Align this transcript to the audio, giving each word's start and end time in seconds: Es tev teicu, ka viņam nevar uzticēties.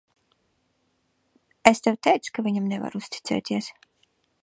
Es 1.73 1.83
tev 1.89 2.01
teicu, 2.09 2.35
ka 2.39 2.49
viņam 2.49 2.73
nevar 2.73 3.01
uzticēties. 3.05 3.73